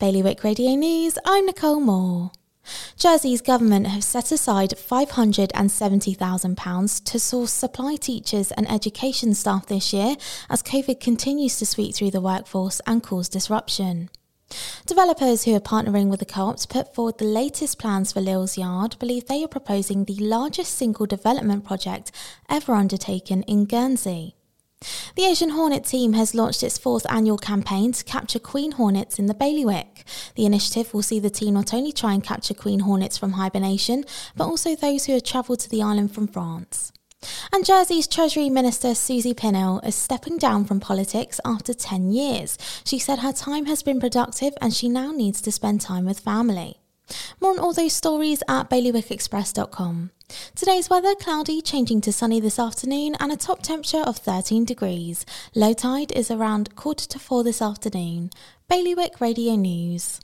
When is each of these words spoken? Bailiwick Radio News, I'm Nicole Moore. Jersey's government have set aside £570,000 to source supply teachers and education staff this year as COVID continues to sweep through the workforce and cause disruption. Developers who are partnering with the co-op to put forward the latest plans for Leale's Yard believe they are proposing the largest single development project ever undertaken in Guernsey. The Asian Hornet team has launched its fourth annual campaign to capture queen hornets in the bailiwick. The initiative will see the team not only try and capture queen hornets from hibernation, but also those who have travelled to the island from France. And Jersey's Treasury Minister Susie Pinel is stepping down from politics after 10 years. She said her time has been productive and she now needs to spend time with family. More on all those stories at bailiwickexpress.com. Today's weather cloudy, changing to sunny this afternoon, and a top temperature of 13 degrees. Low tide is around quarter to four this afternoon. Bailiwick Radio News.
Bailiwick 0.00 0.42
Radio 0.44 0.74
News, 0.76 1.18
I'm 1.26 1.44
Nicole 1.44 1.78
Moore. 1.78 2.30
Jersey's 2.96 3.42
government 3.42 3.88
have 3.88 4.02
set 4.02 4.32
aside 4.32 4.70
£570,000 4.70 7.04
to 7.04 7.18
source 7.18 7.52
supply 7.52 7.96
teachers 7.96 8.50
and 8.52 8.66
education 8.70 9.34
staff 9.34 9.66
this 9.66 9.92
year 9.92 10.16
as 10.48 10.62
COVID 10.62 11.00
continues 11.00 11.58
to 11.58 11.66
sweep 11.66 11.94
through 11.94 12.12
the 12.12 12.22
workforce 12.22 12.80
and 12.86 13.02
cause 13.02 13.28
disruption. 13.28 14.08
Developers 14.86 15.44
who 15.44 15.54
are 15.54 15.60
partnering 15.60 16.08
with 16.08 16.20
the 16.20 16.24
co-op 16.24 16.56
to 16.60 16.68
put 16.68 16.94
forward 16.94 17.18
the 17.18 17.26
latest 17.26 17.78
plans 17.78 18.10
for 18.10 18.22
Leale's 18.22 18.56
Yard 18.56 18.98
believe 18.98 19.26
they 19.26 19.44
are 19.44 19.48
proposing 19.48 20.06
the 20.06 20.16
largest 20.16 20.78
single 20.78 21.04
development 21.04 21.66
project 21.66 22.10
ever 22.48 22.72
undertaken 22.72 23.42
in 23.42 23.66
Guernsey. 23.66 24.34
The 25.16 25.24
Asian 25.24 25.50
Hornet 25.50 25.84
team 25.84 26.12
has 26.12 26.34
launched 26.36 26.62
its 26.62 26.78
fourth 26.78 27.04
annual 27.10 27.36
campaign 27.36 27.90
to 27.92 28.04
capture 28.04 28.38
queen 28.38 28.72
hornets 28.72 29.18
in 29.18 29.26
the 29.26 29.34
bailiwick. 29.34 30.04
The 30.36 30.46
initiative 30.46 30.94
will 30.94 31.02
see 31.02 31.18
the 31.18 31.30
team 31.30 31.54
not 31.54 31.74
only 31.74 31.90
try 31.92 32.14
and 32.14 32.22
capture 32.22 32.54
queen 32.54 32.80
hornets 32.80 33.18
from 33.18 33.32
hibernation, 33.32 34.04
but 34.36 34.46
also 34.46 34.76
those 34.76 35.06
who 35.06 35.14
have 35.14 35.24
travelled 35.24 35.60
to 35.60 35.68
the 35.68 35.82
island 35.82 36.14
from 36.14 36.28
France. 36.28 36.92
And 37.52 37.64
Jersey's 37.64 38.06
Treasury 38.06 38.48
Minister 38.48 38.94
Susie 38.94 39.34
Pinel 39.34 39.84
is 39.84 39.94
stepping 39.94 40.38
down 40.38 40.64
from 40.64 40.80
politics 40.80 41.40
after 41.44 41.74
10 41.74 42.12
years. 42.12 42.56
She 42.84 42.98
said 42.98 43.18
her 43.18 43.32
time 43.32 43.66
has 43.66 43.82
been 43.82 44.00
productive 44.00 44.54
and 44.60 44.72
she 44.72 44.88
now 44.88 45.10
needs 45.10 45.40
to 45.42 45.52
spend 45.52 45.80
time 45.80 46.06
with 46.06 46.20
family. 46.20 46.79
More 47.40 47.52
on 47.52 47.58
all 47.58 47.72
those 47.72 47.94
stories 47.94 48.42
at 48.48 48.68
bailiwickexpress.com. 48.68 50.10
Today's 50.54 50.90
weather 50.90 51.14
cloudy, 51.14 51.62
changing 51.62 52.02
to 52.02 52.12
sunny 52.12 52.38
this 52.38 52.58
afternoon, 52.58 53.16
and 53.18 53.32
a 53.32 53.36
top 53.36 53.62
temperature 53.62 54.02
of 54.02 54.18
13 54.18 54.64
degrees. 54.64 55.24
Low 55.54 55.72
tide 55.72 56.12
is 56.12 56.30
around 56.30 56.76
quarter 56.76 57.06
to 57.08 57.18
four 57.18 57.42
this 57.42 57.62
afternoon. 57.62 58.30
Bailiwick 58.68 59.20
Radio 59.20 59.56
News. 59.56 60.20